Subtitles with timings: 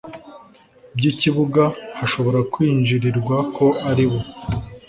[0.95, 1.63] by ikibuga
[1.99, 4.19] hashobora kwinjirirwa ko aribo